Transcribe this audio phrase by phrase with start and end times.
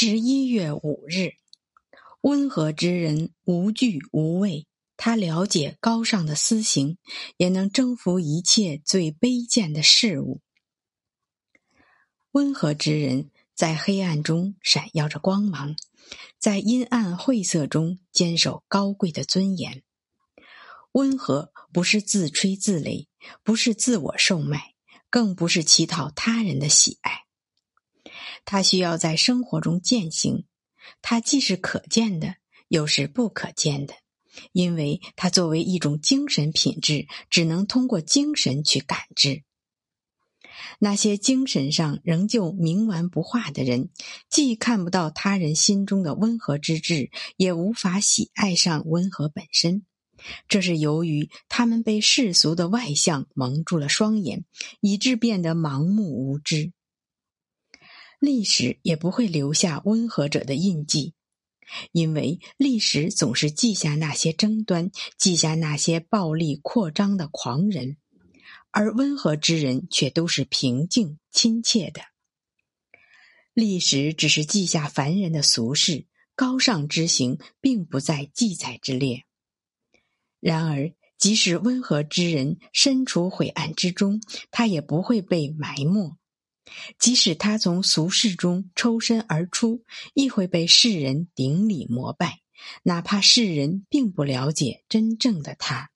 [0.00, 1.32] 十一月五日，
[2.20, 6.98] 温和之人无惧无畏，他了解高尚的私行，
[7.36, 10.40] 也能征服一切最卑贱的事物。
[12.30, 15.74] 温和之人在黑暗中闪耀着光芒，
[16.38, 19.82] 在阴暗晦涩中坚守高贵的尊严。
[20.92, 23.08] 温和不是自吹自擂，
[23.42, 24.74] 不是自我售卖，
[25.10, 27.24] 更不是乞讨他人的喜爱。
[28.50, 30.46] 他需要在生活中践行，
[31.02, 32.36] 它既是可见的，
[32.68, 33.92] 又是不可见的，
[34.52, 39.42] 因为它作为一种精神品质，只能通过精神去感知。
[40.78, 43.90] 那些精神上仍旧冥顽不化的人，
[44.30, 49.84] 既看不到他人心中的温和之至，也无法喜爱上温和本身。
[50.48, 54.46] 这是由于他们被世俗的外相蒙住了双眼，
[54.80, 56.72] 以致变得盲目无知。
[58.18, 61.14] 历史也不会留下温和者的印记，
[61.92, 67.96] 因为历史总是记下那些争端，记下那些暴力扩张的狂人，
[68.70, 72.02] 而温和之人却都是平静亲切的。
[73.54, 79.24] 历史只是记下凡人的俗事，高尚之行并不在记载之列。
[80.40, 86.16] 然而，即使温和之人身处晦暗之中，他也不会被埋没。
[86.98, 92.40] 即使他从俗世中抽身而出，亦会被世人顶礼膜拜，
[92.82, 95.90] 哪怕世人并不了解真正的他。